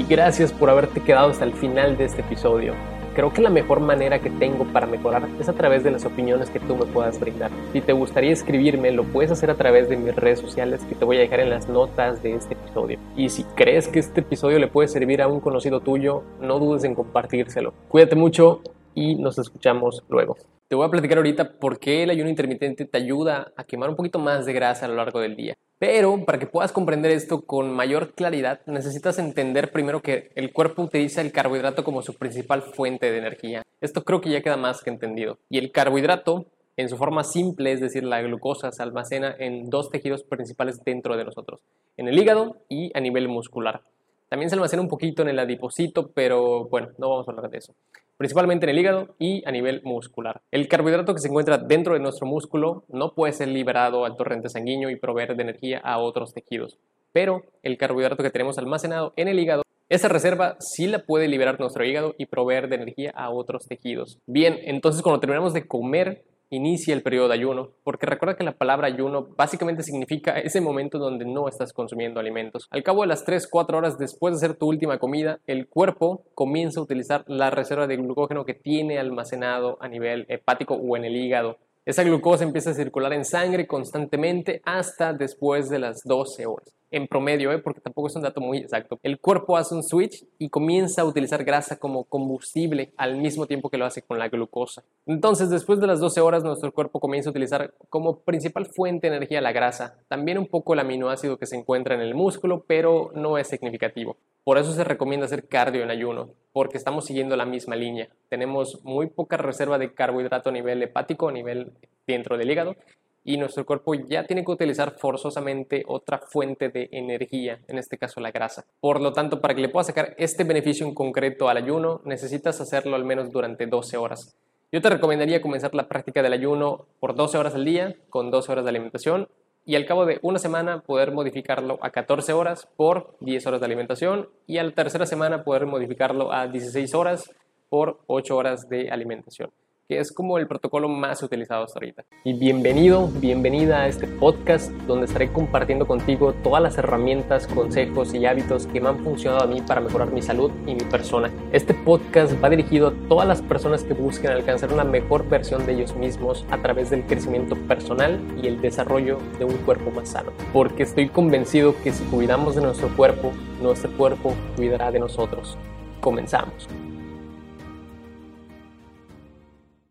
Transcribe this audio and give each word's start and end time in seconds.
y 0.00 0.04
gracias 0.04 0.50
por 0.50 0.70
haberte 0.70 1.02
quedado 1.02 1.28
hasta 1.28 1.44
el 1.44 1.52
final 1.52 1.98
de 1.98 2.06
este 2.06 2.22
episodio. 2.22 2.72
Creo 3.14 3.34
que 3.34 3.42
la 3.42 3.50
mejor 3.50 3.80
manera 3.80 4.18
que 4.18 4.30
tengo 4.30 4.64
para 4.64 4.86
mejorar 4.86 5.28
es 5.38 5.46
a 5.50 5.52
través 5.52 5.84
de 5.84 5.90
las 5.90 6.06
opiniones 6.06 6.48
que 6.48 6.58
tú 6.58 6.74
me 6.74 6.86
puedas 6.86 7.20
brindar. 7.20 7.50
Si 7.74 7.82
te 7.82 7.92
gustaría 7.92 8.32
escribirme, 8.32 8.92
lo 8.92 9.04
puedes 9.04 9.30
hacer 9.30 9.50
a 9.50 9.56
través 9.56 9.90
de 9.90 9.98
mis 9.98 10.16
redes 10.16 10.38
sociales 10.38 10.80
que 10.88 10.94
te 10.94 11.04
voy 11.04 11.18
a 11.18 11.20
dejar 11.20 11.40
en 11.40 11.50
las 11.50 11.68
notas 11.68 12.22
de 12.22 12.34
este 12.34 12.54
episodio. 12.54 12.98
Y 13.14 13.28
si 13.28 13.44
crees 13.44 13.88
que 13.88 13.98
este 13.98 14.20
episodio 14.20 14.58
le 14.58 14.68
puede 14.68 14.88
servir 14.88 15.20
a 15.20 15.28
un 15.28 15.40
conocido 15.40 15.80
tuyo, 15.80 16.22
no 16.40 16.58
dudes 16.58 16.84
en 16.84 16.94
compartírselo. 16.94 17.74
Cuídate 17.90 18.16
mucho 18.16 18.62
y 18.94 19.16
nos 19.16 19.38
escuchamos 19.38 20.02
luego. 20.08 20.38
Te 20.70 20.76
voy 20.76 20.86
a 20.86 20.90
platicar 20.90 21.18
ahorita 21.18 21.58
por 21.58 21.80
qué 21.80 22.04
el 22.04 22.10
ayuno 22.10 22.30
intermitente 22.30 22.84
te 22.84 22.96
ayuda 22.96 23.52
a 23.56 23.64
quemar 23.64 23.90
un 23.90 23.96
poquito 23.96 24.20
más 24.20 24.46
de 24.46 24.52
grasa 24.52 24.84
a 24.84 24.88
lo 24.88 24.94
largo 24.94 25.18
del 25.18 25.34
día. 25.34 25.58
Pero 25.80 26.24
para 26.24 26.38
que 26.38 26.46
puedas 26.46 26.70
comprender 26.70 27.10
esto 27.10 27.40
con 27.40 27.72
mayor 27.72 28.12
claridad, 28.12 28.60
necesitas 28.66 29.18
entender 29.18 29.72
primero 29.72 30.00
que 30.00 30.30
el 30.36 30.52
cuerpo 30.52 30.82
utiliza 30.82 31.22
el 31.22 31.32
carbohidrato 31.32 31.82
como 31.82 32.02
su 32.02 32.14
principal 32.14 32.62
fuente 32.62 33.10
de 33.10 33.18
energía. 33.18 33.64
Esto 33.80 34.04
creo 34.04 34.20
que 34.20 34.30
ya 34.30 34.42
queda 34.42 34.56
más 34.56 34.80
que 34.84 34.90
entendido. 34.90 35.38
Y 35.48 35.58
el 35.58 35.72
carbohidrato, 35.72 36.46
en 36.76 36.88
su 36.88 36.96
forma 36.96 37.24
simple, 37.24 37.72
es 37.72 37.80
decir, 37.80 38.04
la 38.04 38.22
glucosa, 38.22 38.70
se 38.70 38.80
almacena 38.84 39.34
en 39.40 39.70
dos 39.70 39.90
tejidos 39.90 40.22
principales 40.22 40.84
dentro 40.84 41.16
de 41.16 41.24
nosotros, 41.24 41.62
en 41.96 42.06
el 42.06 42.16
hígado 42.16 42.58
y 42.68 42.96
a 42.96 43.00
nivel 43.00 43.26
muscular. 43.26 43.82
También 44.28 44.50
se 44.50 44.54
almacena 44.54 44.82
un 44.82 44.88
poquito 44.88 45.22
en 45.22 45.30
el 45.30 45.40
adipocito, 45.40 46.12
pero 46.14 46.68
bueno, 46.68 46.90
no 46.96 47.10
vamos 47.10 47.26
a 47.26 47.32
hablar 47.32 47.50
de 47.50 47.58
eso. 47.58 47.74
Principalmente 48.20 48.66
en 48.66 48.70
el 48.70 48.78
hígado 48.78 49.14
y 49.18 49.42
a 49.48 49.50
nivel 49.50 49.80
muscular. 49.82 50.42
El 50.50 50.68
carbohidrato 50.68 51.14
que 51.14 51.22
se 51.22 51.28
encuentra 51.28 51.56
dentro 51.56 51.94
de 51.94 52.00
nuestro 52.00 52.26
músculo 52.26 52.84
no 52.90 53.14
puede 53.14 53.32
ser 53.32 53.48
liberado 53.48 54.04
al 54.04 54.18
torrente 54.18 54.50
sanguíneo 54.50 54.90
y 54.90 54.96
proveer 54.96 55.36
de 55.36 55.42
energía 55.42 55.78
a 55.82 55.96
otros 55.96 56.34
tejidos. 56.34 56.76
Pero 57.14 57.44
el 57.62 57.78
carbohidrato 57.78 58.22
que 58.22 58.28
tenemos 58.28 58.58
almacenado 58.58 59.14
en 59.16 59.28
el 59.28 59.38
hígado 59.38 59.62
esa 59.88 60.08
reserva 60.08 60.56
sí 60.60 60.86
la 60.86 60.98
puede 60.98 61.28
liberar 61.28 61.58
nuestro 61.58 61.82
hígado 61.82 62.14
y 62.18 62.26
proveer 62.26 62.68
de 62.68 62.76
energía 62.76 63.10
a 63.16 63.30
otros 63.30 63.66
tejidos. 63.66 64.18
Bien, 64.26 64.58
entonces 64.64 65.00
cuando 65.00 65.18
terminamos 65.18 65.54
de 65.54 65.66
comer, 65.66 66.22
inicia 66.50 66.94
el 66.94 67.02
periodo 67.02 67.28
de 67.28 67.34
ayuno, 67.34 67.70
porque 67.84 68.06
recuerda 68.06 68.36
que 68.36 68.44
la 68.44 68.58
palabra 68.58 68.88
ayuno 68.88 69.28
básicamente 69.36 69.82
significa 69.82 70.38
ese 70.38 70.60
momento 70.60 70.98
donde 70.98 71.24
no 71.24 71.48
estás 71.48 71.72
consumiendo 71.72 72.20
alimentos. 72.20 72.66
Al 72.70 72.82
cabo 72.82 73.02
de 73.02 73.08
las 73.08 73.24
3-4 73.24 73.74
horas 73.74 73.98
después 73.98 74.32
de 74.32 74.46
hacer 74.46 74.58
tu 74.58 74.66
última 74.66 74.98
comida, 74.98 75.40
el 75.46 75.68
cuerpo 75.68 76.24
comienza 76.34 76.80
a 76.80 76.82
utilizar 76.82 77.24
la 77.26 77.50
reserva 77.50 77.86
de 77.86 77.96
glucógeno 77.96 78.44
que 78.44 78.54
tiene 78.54 78.98
almacenado 78.98 79.78
a 79.80 79.88
nivel 79.88 80.26
hepático 80.28 80.74
o 80.74 80.96
en 80.96 81.04
el 81.04 81.16
hígado. 81.16 81.58
Esa 81.86 82.02
glucosa 82.02 82.44
empieza 82.44 82.70
a 82.70 82.74
circular 82.74 83.12
en 83.12 83.24
sangre 83.24 83.66
constantemente 83.66 84.60
hasta 84.64 85.12
después 85.12 85.68
de 85.70 85.78
las 85.78 86.02
12 86.04 86.46
horas 86.46 86.79
en 86.90 87.06
promedio, 87.06 87.52
¿eh? 87.52 87.58
porque 87.58 87.80
tampoco 87.80 88.08
es 88.08 88.16
un 88.16 88.22
dato 88.22 88.40
muy 88.40 88.58
exacto, 88.58 88.98
el 89.02 89.20
cuerpo 89.20 89.56
hace 89.56 89.74
un 89.74 89.82
switch 89.82 90.24
y 90.38 90.48
comienza 90.48 91.02
a 91.02 91.04
utilizar 91.04 91.44
grasa 91.44 91.78
como 91.78 92.04
combustible 92.04 92.92
al 92.96 93.16
mismo 93.16 93.46
tiempo 93.46 93.70
que 93.70 93.78
lo 93.78 93.84
hace 93.84 94.02
con 94.02 94.18
la 94.18 94.28
glucosa. 94.28 94.82
Entonces, 95.06 95.50
después 95.50 95.80
de 95.80 95.86
las 95.86 96.00
12 96.00 96.20
horas, 96.20 96.42
nuestro 96.42 96.72
cuerpo 96.72 97.00
comienza 97.00 97.30
a 97.30 97.32
utilizar 97.32 97.74
como 97.88 98.20
principal 98.20 98.66
fuente 98.66 99.08
de 99.08 99.16
energía 99.16 99.40
la 99.40 99.52
grasa, 99.52 99.98
también 100.08 100.38
un 100.38 100.46
poco 100.46 100.74
el 100.74 100.80
aminoácido 100.80 101.38
que 101.38 101.46
se 101.46 101.56
encuentra 101.56 101.94
en 101.94 102.00
el 102.00 102.14
músculo, 102.14 102.64
pero 102.66 103.10
no 103.14 103.38
es 103.38 103.48
significativo. 103.48 104.16
Por 104.44 104.58
eso 104.58 104.72
se 104.72 104.84
recomienda 104.84 105.26
hacer 105.26 105.46
cardio 105.48 105.82
en 105.82 105.90
ayuno, 105.90 106.30
porque 106.52 106.78
estamos 106.78 107.04
siguiendo 107.04 107.36
la 107.36 107.44
misma 107.44 107.76
línea. 107.76 108.08
Tenemos 108.28 108.82
muy 108.84 109.08
poca 109.08 109.36
reserva 109.36 109.78
de 109.78 109.92
carbohidrato 109.92 110.48
a 110.48 110.52
nivel 110.52 110.82
hepático, 110.82 111.28
a 111.28 111.32
nivel 111.32 111.72
dentro 112.06 112.36
del 112.36 112.50
hígado, 112.50 112.74
y 113.24 113.36
nuestro 113.36 113.66
cuerpo 113.66 113.94
ya 113.94 114.24
tiene 114.24 114.44
que 114.44 114.52
utilizar 114.52 114.92
forzosamente 114.98 115.84
otra 115.86 116.18
fuente 116.18 116.68
de 116.68 116.88
energía, 116.92 117.60
en 117.68 117.78
este 117.78 117.98
caso 117.98 118.20
la 118.20 118.30
grasa. 118.30 118.64
Por 118.80 119.00
lo 119.00 119.12
tanto, 119.12 119.40
para 119.40 119.54
que 119.54 119.60
le 119.60 119.68
puedas 119.68 119.88
sacar 119.88 120.14
este 120.18 120.44
beneficio 120.44 120.86
en 120.86 120.94
concreto 120.94 121.48
al 121.48 121.56
ayuno, 121.56 122.00
necesitas 122.04 122.60
hacerlo 122.60 122.96
al 122.96 123.04
menos 123.04 123.30
durante 123.30 123.66
12 123.66 123.96
horas. 123.96 124.36
Yo 124.72 124.80
te 124.80 124.88
recomendaría 124.88 125.42
comenzar 125.42 125.74
la 125.74 125.88
práctica 125.88 126.22
del 126.22 126.32
ayuno 126.32 126.86
por 127.00 127.14
12 127.14 127.38
horas 127.38 127.54
al 127.54 127.64
día, 127.64 127.96
con 128.08 128.30
12 128.30 128.52
horas 128.52 128.64
de 128.64 128.70
alimentación, 128.70 129.28
y 129.66 129.76
al 129.76 129.84
cabo 129.84 130.06
de 130.06 130.18
una 130.22 130.38
semana 130.38 130.80
poder 130.80 131.12
modificarlo 131.12 131.78
a 131.82 131.90
14 131.90 132.32
horas 132.32 132.68
por 132.76 133.16
10 133.20 133.46
horas 133.46 133.60
de 133.60 133.66
alimentación, 133.66 134.28
y 134.46 134.58
a 134.58 134.64
la 134.64 134.72
tercera 134.72 135.06
semana 135.06 135.44
poder 135.44 135.66
modificarlo 135.66 136.32
a 136.32 136.46
16 136.46 136.94
horas 136.94 137.30
por 137.68 138.00
8 138.06 138.36
horas 138.36 138.68
de 138.68 138.90
alimentación 138.90 139.50
es 139.98 140.12
como 140.12 140.38
el 140.38 140.46
protocolo 140.46 140.88
más 140.88 141.22
utilizado 141.22 141.64
hasta 141.64 141.78
ahorita. 141.78 142.04
Y 142.24 142.34
bienvenido, 142.34 143.08
bienvenida 143.08 143.82
a 143.82 143.88
este 143.88 144.06
podcast 144.06 144.70
donde 144.86 145.06
estaré 145.06 145.32
compartiendo 145.32 145.86
contigo 145.86 146.32
todas 146.32 146.62
las 146.62 146.78
herramientas, 146.78 147.46
consejos 147.46 148.14
y 148.14 148.26
hábitos 148.26 148.66
que 148.66 148.80
me 148.80 148.88
han 148.88 149.02
funcionado 149.02 149.42
a 149.42 149.46
mí 149.46 149.60
para 149.62 149.80
mejorar 149.80 150.12
mi 150.12 150.22
salud 150.22 150.50
y 150.66 150.74
mi 150.74 150.84
persona. 150.84 151.30
Este 151.52 151.74
podcast 151.74 152.32
va 152.42 152.50
dirigido 152.50 152.88
a 152.88 153.08
todas 153.08 153.26
las 153.26 153.42
personas 153.42 153.84
que 153.84 153.94
busquen 153.94 154.30
alcanzar 154.30 154.72
una 154.72 154.84
mejor 154.84 155.28
versión 155.28 155.66
de 155.66 155.72
ellos 155.72 155.94
mismos 155.96 156.46
a 156.50 156.58
través 156.58 156.90
del 156.90 157.04
crecimiento 157.04 157.56
personal 157.56 158.20
y 158.42 158.46
el 158.46 158.60
desarrollo 158.60 159.18
de 159.38 159.44
un 159.44 159.56
cuerpo 159.58 159.90
más 159.90 160.10
sano. 160.10 160.32
Porque 160.52 160.84
estoy 160.84 161.08
convencido 161.08 161.74
que 161.82 161.92
si 161.92 162.04
cuidamos 162.04 162.54
de 162.54 162.62
nuestro 162.62 162.88
cuerpo, 162.96 163.32
nuestro 163.60 163.90
cuerpo 163.96 164.34
cuidará 164.56 164.90
de 164.90 165.00
nosotros. 165.00 165.58
Comenzamos. 166.00 166.68